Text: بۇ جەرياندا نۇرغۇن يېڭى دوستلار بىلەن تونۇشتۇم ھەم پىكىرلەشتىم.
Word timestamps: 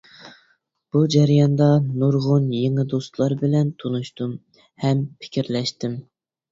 بۇ 0.95 1.01
جەرياندا 1.15 1.67
نۇرغۇن 2.05 2.49
يېڭى 2.63 2.87
دوستلار 2.95 3.39
بىلەن 3.45 3.73
تونۇشتۇم 3.85 4.35
ھەم 4.87 5.07
پىكىرلەشتىم. 5.23 6.01